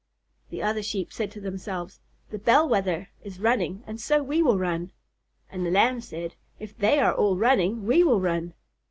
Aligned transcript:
The 0.49 0.63
other 0.63 0.81
Sheep 0.81 1.13
said 1.13 1.29
to 1.29 1.39
themselves, 1.39 1.99
"The 2.31 2.39
Bell 2.39 2.67
Wether 2.67 3.09
is 3.21 3.39
running 3.39 3.83
and 3.85 4.01
so 4.01 4.23
we 4.23 4.41
will 4.41 4.57
run." 4.57 4.93
And 5.51 5.63
the 5.63 5.69
Lambs 5.69 6.07
said, 6.07 6.33
"If 6.57 6.75
they 6.75 6.97
are 6.99 7.13
all 7.13 7.37
running 7.37 7.85
we 7.85 8.03
will 8.03 8.19
run." 8.19 8.55